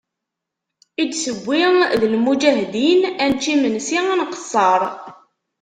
[1.01, 1.61] I d-tewwi
[1.99, 4.81] d lmuǧahdin, ad nečč imensi ad nqesser.